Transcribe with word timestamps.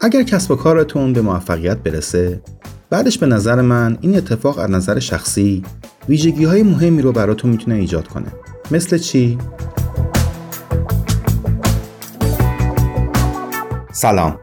اگر 0.00 0.22
کسب 0.22 0.50
و 0.50 0.56
کارتون 0.56 1.12
به 1.12 1.20
موفقیت 1.20 1.76
برسه 1.78 2.40
بعدش 2.90 3.18
به 3.18 3.26
نظر 3.26 3.60
من 3.60 3.98
این 4.00 4.16
اتفاق 4.16 4.58
از 4.58 4.70
نظر 4.70 4.98
شخصی 4.98 5.62
ویژگی 6.08 6.44
های 6.44 6.62
مهمی 6.62 7.02
رو 7.02 7.12
براتون 7.12 7.50
می‌تونه 7.50 7.76
ایجاد 7.76 8.08
کنه. 8.08 8.26
مثل 8.70 8.98
چی؟ 8.98 9.38
سلام. 13.92 14.38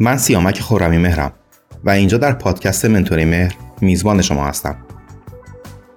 من 0.00 0.16
سیامک 0.16 0.60
خورمی 0.60 0.98
مهرم 0.98 1.32
و 1.84 1.90
اینجا 1.90 2.18
در 2.18 2.32
پادکست 2.32 2.84
منتوری 2.84 3.24
مهر 3.24 3.54
میزبان 3.80 4.22
شما 4.22 4.44
هستم. 4.44 4.76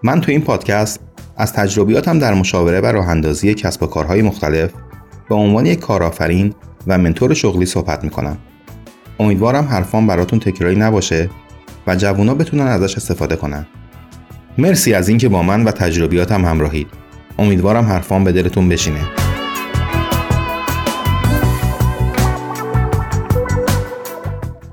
من 0.04 0.22
تو 0.22 0.32
این 0.32 0.42
پادکست 0.42 1.00
از 1.38 1.54
تجربیاتم 1.54 2.20
در 2.20 2.34
مشاوره 2.34 2.82
و 2.82 2.86
راه 2.86 3.10
اندازی 3.10 3.54
کسب 3.54 3.84
و 3.84 3.88
کارهای 3.88 4.22
مختلف 4.22 4.72
به 5.30 5.36
عنوان 5.36 5.66
یک 5.66 5.80
کارآفرین 5.80 6.54
و 6.88 6.98
منتور 6.98 7.34
شغلی 7.34 7.66
صحبت 7.66 8.04
می‌کنم. 8.04 8.38
امیدوارم 9.20 9.66
حرفان 9.66 10.08
براتون 10.08 10.40
تکراری 10.40 10.76
نباشه 10.76 11.30
و 11.88 11.96
جوونا 11.96 12.36
بتونن 12.36 12.68
ازش 12.68 12.96
استفاده 12.96 13.36
کنن. 13.36 13.66
مرسی 14.58 14.94
از 14.94 15.10
اینکه 15.10 15.30
با 15.30 15.44
من 15.44 15.64
و 15.64 15.72
تجربیاتم 15.72 16.46
همراهید. 16.46 16.88
امیدوارم 17.40 17.86
حرفان 17.86 18.24
به 18.24 18.32
دلتون 18.32 18.70
بشینه. 18.70 19.02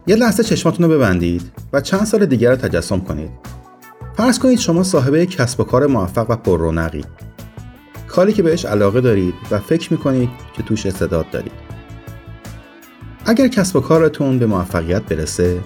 یه 0.07 0.17
لحظه 0.17 0.43
چشماتون 0.43 0.91
رو 0.91 0.99
ببندید 0.99 1.43
و 1.73 1.81
چند 1.81 2.05
سال 2.05 2.27
دیگر 2.27 2.51
رو 2.51 2.57
تجسم 2.57 3.01
کنید. 3.01 3.31
فرض 4.17 4.39
کنید 4.39 4.59
شما 4.59 4.83
صاحب 4.83 5.25
کسب 5.25 5.61
و 5.61 5.65
کار 5.65 5.87
موفق 5.87 6.31
و 6.31 6.37
پر 6.37 6.59
رونقی 6.59 7.05
کاری 8.09 8.33
که 8.33 8.43
بهش 8.43 8.65
علاقه 8.65 9.01
دارید 9.01 9.35
و 9.51 9.59
فکر 9.59 9.93
می‌کنید 9.93 10.31
که 10.57 10.63
توش 10.63 10.87
استعداد 10.87 11.31
دارید. 11.31 11.53
اگر 13.29 13.49
کسب 13.49 13.77
و 13.77 13.81
کارتون 13.81 14.39
به 14.39 14.47
موفقیت 14.47 15.03
برسه 15.03 15.61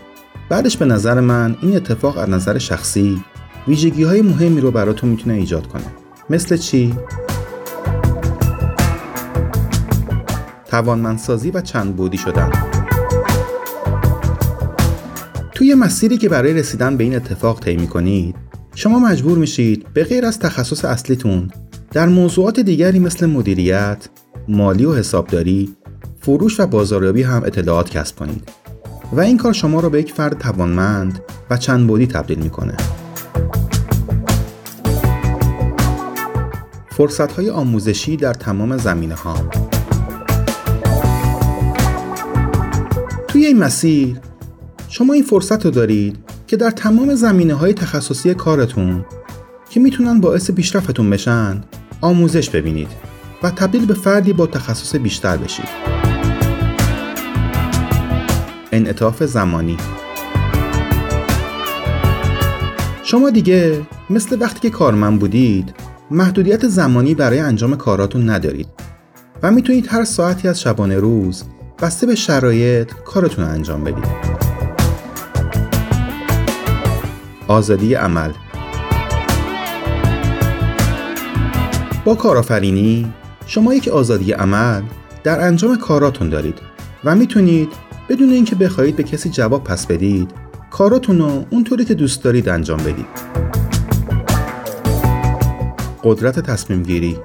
بعدش 0.48 0.76
به 0.76 0.84
نظر 0.84 1.20
من 1.20 1.56
این 1.62 1.76
اتفاق 1.76 2.18
از 2.18 2.28
نظر 2.28 2.58
شخصی 2.58 3.24
ویژگی 3.68 4.02
های 4.02 4.22
مهمی 4.22 4.60
رو 4.60 4.70
براتون 4.70 5.10
می‌تونه 5.10 5.34
ایجاد 5.34 5.66
کنه 5.66 5.84
مثل 6.30 6.56
چی؟ 6.56 6.94
توانمندسازی 10.66 11.50
و 11.50 11.60
چند 11.60 11.96
بودی 11.96 12.18
شدن 12.18 12.52
توی 15.54 15.74
مسیری 15.74 16.18
که 16.18 16.28
برای 16.28 16.54
رسیدن 16.54 16.96
به 16.96 17.04
این 17.04 17.16
اتفاق 17.16 17.60
طی 17.60 17.86
کنید 17.86 18.34
شما 18.74 18.98
مجبور 18.98 19.38
میشید 19.38 19.86
به 19.94 20.04
غیر 20.04 20.26
از 20.26 20.38
تخصص 20.38 20.84
اصلیتون 20.84 21.50
در 21.92 22.06
موضوعات 22.06 22.60
دیگری 22.60 22.98
مثل 22.98 23.26
مدیریت، 23.26 24.08
مالی 24.48 24.84
و 24.84 24.94
حسابداری، 24.94 25.76
فروش 26.22 26.60
و 26.60 26.66
بازاریابی 26.66 27.22
هم 27.22 27.42
اطلاعات 27.44 27.90
کسب 27.90 28.16
کنید. 28.16 28.48
و 29.12 29.20
این 29.20 29.36
کار 29.36 29.52
شما 29.52 29.80
را 29.80 29.88
به 29.88 30.00
یک 30.00 30.12
فرد 30.12 30.38
توانمند 30.38 31.20
و 31.50 31.56
چند 31.56 31.86
بودی 31.86 32.06
تبدیل 32.06 32.38
می‌کنه. 32.38 32.76
فرصت 36.90 37.32
های 37.32 37.50
آموزشی 37.50 38.16
در 38.16 38.34
تمام 38.34 38.76
زمینه 38.76 39.14
ها 39.14 39.36
توی 43.28 43.46
این 43.46 43.58
مسیر 43.58 44.20
شما 44.88 45.12
این 45.12 45.22
فرصت 45.22 45.64
رو 45.64 45.70
دارید 45.70 46.18
که 46.46 46.56
در 46.56 46.70
تمام 46.70 47.14
زمینه 47.14 47.54
های 47.54 47.74
تخصصی 47.74 48.34
کارتون 48.34 49.04
که 49.70 49.80
می‌تونن 49.80 50.20
باعث 50.20 50.50
پیشرفتتون 50.50 51.10
بشن 51.10 51.64
آموزش 52.00 52.50
ببینید 52.50 52.88
و 53.42 53.50
تبدیل 53.50 53.86
به 53.86 53.94
فردی 53.94 54.32
با 54.32 54.46
تخصص 54.46 54.96
بیشتر 54.96 55.36
بشید. 55.36 56.01
انعطاف 58.72 59.22
زمانی. 59.22 59.76
شما 63.04 63.30
دیگه 63.30 63.80
مثل 64.10 64.36
وقتی 64.40 64.60
که 64.60 64.70
کارمند 64.70 65.20
بودید 65.20 65.74
محدودیت 66.10 66.68
زمانی 66.68 67.14
برای 67.14 67.38
انجام 67.38 67.76
کاراتون 67.76 68.30
ندارید 68.30 68.68
و 69.42 69.50
می‌تونید 69.50 69.86
هر 69.90 70.04
ساعتی 70.04 70.48
از 70.48 70.60
شبانه 70.60 70.96
روز 70.96 71.44
بسته 71.82 72.06
به 72.06 72.14
شرایط 72.14 72.92
کارتون 73.04 73.44
انجام 73.44 73.84
بدید. 73.84 74.06
آزادی 77.48 77.94
عمل. 77.94 78.30
با 82.04 82.14
کارآفرینی 82.14 83.12
شما 83.46 83.74
یک 83.74 83.88
آزادی 83.88 84.32
عمل 84.32 84.82
در 85.24 85.40
انجام 85.40 85.76
کاراتون 85.76 86.28
دارید 86.28 86.58
و 87.04 87.14
می‌تونید 87.14 87.91
بدون 88.08 88.30
اینکه 88.30 88.54
بخواهید 88.54 88.96
به 88.96 89.02
کسی 89.02 89.30
جواب 89.30 89.64
پس 89.64 89.86
بدید 89.86 90.30
کاراتون 90.70 91.18
رو 91.18 91.44
اونطوری 91.50 91.84
که 91.84 91.94
دوست 91.94 92.22
دارید 92.22 92.48
انجام 92.48 92.78
بدید. 92.78 93.06
قدرت 96.04 96.40
تصمیم 96.40 96.82
گیری. 96.82 97.16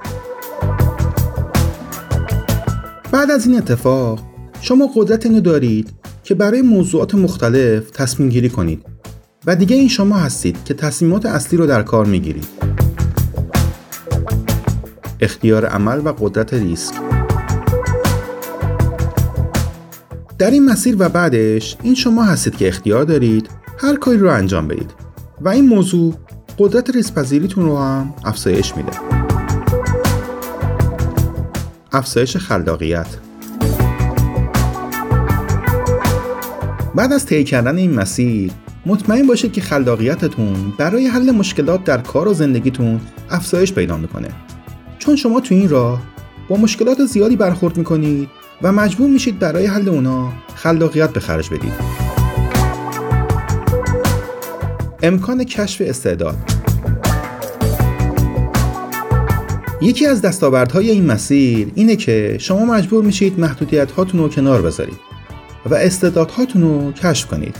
بعد 3.12 3.30
از 3.30 3.46
این 3.46 3.56
اتفاق 3.58 4.20
شما 4.60 4.90
قدرت 4.94 5.26
اینو 5.26 5.40
دارید 5.40 5.90
که 6.24 6.34
برای 6.34 6.62
موضوعات 6.62 7.14
مختلف 7.14 7.90
تصمیم 7.90 8.28
گیری 8.28 8.48
کنید 8.48 8.84
و 9.46 9.56
دیگه 9.56 9.76
این 9.76 9.88
شما 9.88 10.16
هستید 10.16 10.64
که 10.64 10.74
تصمیمات 10.74 11.26
اصلی 11.26 11.58
رو 11.58 11.66
در 11.66 11.82
کار 11.82 12.06
می‌گیرید. 12.06 12.48
اختیار 15.20 15.66
عمل 15.66 16.00
و 16.04 16.12
قدرت 16.12 16.54
ریسک. 16.54 16.94
در 20.38 20.50
این 20.50 20.64
مسیر 20.64 20.96
و 20.98 21.08
بعدش 21.08 21.76
این 21.82 21.94
شما 21.94 22.24
هستید 22.24 22.56
که 22.56 22.68
اختیار 22.68 23.04
دارید 23.04 23.50
هر 23.78 23.96
کاری 23.96 24.18
رو 24.18 24.30
انجام 24.30 24.68
بدید 24.68 24.90
و 25.40 25.48
این 25.48 25.66
موضوع 25.66 26.14
قدرت 26.58 26.90
ریسپذیریتون 26.90 27.64
رو 27.64 27.78
هم 27.78 28.14
افزایش 28.24 28.76
میده. 28.76 28.92
افزایش 31.92 32.36
خلاقیت. 32.36 33.06
بعد 36.94 37.12
از 37.12 37.26
طی 37.26 37.44
کردن 37.44 37.76
این 37.76 37.94
مسیر 37.94 38.50
مطمئن 38.86 39.26
باشید 39.26 39.52
که 39.52 39.60
خلاقیتتون 39.60 40.72
برای 40.78 41.06
حل 41.06 41.30
مشکلات 41.30 41.84
در 41.84 41.98
کار 41.98 42.28
و 42.28 42.34
زندگیتون 42.34 43.00
افزایش 43.30 43.72
پیدا 43.72 43.96
می‌کنه. 43.96 44.28
چون 44.98 45.16
شما 45.16 45.40
تو 45.40 45.54
این 45.54 45.68
راه 45.68 46.02
با 46.48 46.56
مشکلات 46.56 47.04
زیادی 47.04 47.36
برخورد 47.36 47.76
می‌کنید 47.76 48.37
و 48.62 48.72
مجبور 48.72 49.10
میشید 49.10 49.38
برای 49.38 49.66
حل 49.66 49.88
اونا 49.88 50.32
خلاقیت 50.54 51.10
به 51.10 51.20
خرج 51.20 51.50
بدید. 51.50 51.72
امکان 55.02 55.44
کشف 55.44 55.82
استعداد. 55.86 56.36
یکی 59.82 60.06
از 60.06 60.22
دستاوردهای 60.22 60.90
این 60.90 61.06
مسیر 61.06 61.72
اینه 61.74 61.96
که 61.96 62.36
شما 62.40 62.64
مجبور 62.64 63.04
میشید 63.04 63.40
محدودیت 63.40 63.90
هاتون 63.90 64.20
رو 64.20 64.28
کنار 64.28 64.62
بذارید 64.62 64.98
و 65.66 65.74
استعدادهاتون 65.74 66.62
رو 66.62 66.92
کشف 66.92 67.26
کنید. 67.26 67.56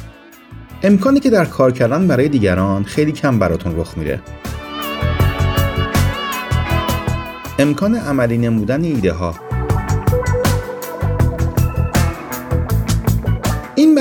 امکانی 0.83 1.21
که 1.21 1.31
در 1.31 1.45
کار 1.45 1.73
کردن 1.73 2.07
برای 2.07 2.29
دیگران 2.29 2.85
خیلی 2.85 3.13
کم 3.13 3.39
براتون 3.39 3.81
رخ 3.81 3.99
میره 3.99 4.21
امکان 7.59 7.95
عملی 7.95 8.39
نمودن 8.39 8.85
ایده 8.85 9.13
ها 9.13 9.48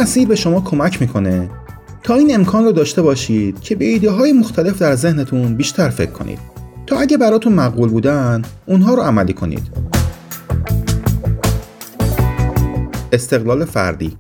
مسیر 0.01 0.27
به 0.27 0.35
شما 0.35 0.61
کمک 0.61 1.01
می‌کنه. 1.01 1.49
تا 2.03 2.15
این 2.15 2.35
امکان 2.35 2.63
رو 2.63 2.71
داشته 2.71 3.01
باشید 3.01 3.59
که 3.59 3.75
به 3.75 3.85
ایده 3.85 4.11
های 4.11 4.33
مختلف 4.33 4.79
در 4.79 4.95
ذهنتون 4.95 5.55
بیشتر 5.55 5.89
فکر 5.89 6.11
کنید. 6.11 6.39
تا 6.87 6.99
اگه 6.99 7.17
براتون 7.17 7.53
مقبول 7.53 7.89
بودن 7.89 8.41
اونها 8.65 8.93
رو 8.93 9.01
عملی 9.01 9.33
کنید. 9.33 9.67
استقلال 13.11 13.65
فردی. 13.65 14.17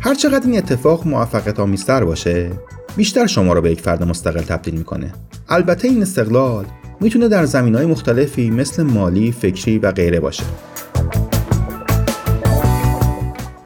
هر 0.00 0.14
چقدر 0.14 0.46
این 0.46 0.58
اتفاق 0.58 1.06
موفقیت 1.06 1.60
آمیزتر 1.60 2.04
باشه 2.04 2.50
بیشتر 2.96 3.26
شما 3.26 3.52
رو 3.52 3.60
به 3.60 3.70
یک 3.70 3.80
فرد 3.80 4.02
مستقل 4.02 4.40
تبدیل 4.40 4.74
می‌کنه. 4.74 5.12
البته 5.48 5.88
این 5.88 6.02
استقلال 6.02 6.64
می‌تونه 7.00 7.28
در 7.28 7.44
زمین 7.44 7.74
های 7.74 7.86
مختلفی 7.86 8.50
مثل 8.50 8.82
مالی، 8.82 9.32
فکری 9.32 9.78
و 9.78 9.92
غیره 9.92 10.20
باشه. 10.20 10.44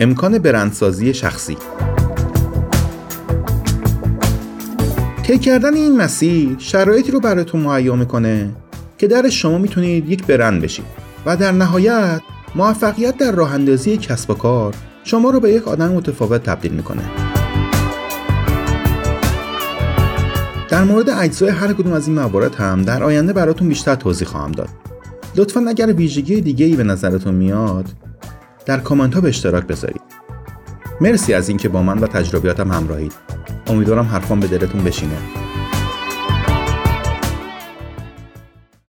امکان 0.01 0.39
برندسازی 0.39 1.15
شخصی. 1.15 1.57
طی 5.23 5.39
کردن 5.39 5.75
این 5.75 5.97
مسیر 5.97 6.57
شرایطی 6.59 7.13
رو 7.13 7.21
براتون 7.21 7.61
مهیا 7.61 7.97
می‌کنه 7.97 8.51
که 8.99 9.07
در 9.07 9.29
شما 9.29 9.59
می‌تونید 9.59 10.11
یک 10.11 10.27
برند 10.27 10.63
بشید 10.63 10.85
و 11.27 11.37
در 11.37 11.53
نهایت 11.53 12.21
موفقیت 12.55 13.17
در 13.17 13.33
راه 13.33 13.55
اندازی 13.55 13.97
کسب 13.97 14.31
و 14.31 14.35
کار 14.35 14.75
شما 15.05 15.31
رو 15.31 15.41
به 15.41 15.53
یک 15.53 15.69
آدم 15.69 15.93
متفاوت 15.93 16.43
تبدیل 16.43 16.73
می‌کنه. 16.73 17.03
در 20.69 20.85
مورد 20.85 21.11
اجزای 21.11 21.51
هر 21.51 21.73
کدوم 21.73 21.93
از 21.93 22.09
این 22.09 22.19
موارد 22.19 22.55
هم 22.55 22.83
در 22.83 23.03
آینده 23.03 23.33
براتون 23.33 23.69
بیشتر 23.69 23.95
توضیح 23.95 24.29
خواهم 24.29 24.53
داد. 24.53 24.69
لطفا 25.37 25.65
اگر 25.69 25.93
ویژگی 25.93 26.41
دیگه 26.41 26.67
ای 26.67 26.77
به 26.77 26.85
نظرتون 26.85 27.35
میاد 27.35 27.85
در 28.67 28.81
کامنت 28.81 29.15
ها 29.15 29.21
به 29.21 29.29
اشتراک 29.29 29.65
بذارید. 29.65 30.03
مرسی 31.01 31.35
از 31.35 31.49
اینکه 31.49 31.69
با 31.69 31.83
من 31.83 31.99
و 31.99 32.07
تجربیاتم 32.07 32.73
همراهید. 32.73 33.13
امیدوارم 33.67 34.05
حرفان 34.05 34.41
به 34.41 34.47
دلتون 34.47 34.85
بشینه. 34.85 35.46